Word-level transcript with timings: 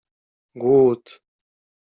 GŁÓD 0.61 1.05